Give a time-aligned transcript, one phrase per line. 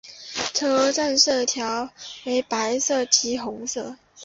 [0.51, 1.87] 车站色调
[2.25, 3.97] 为白色及红色。